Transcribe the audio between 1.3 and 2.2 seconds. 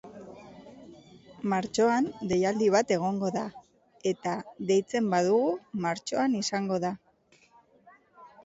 Martxoan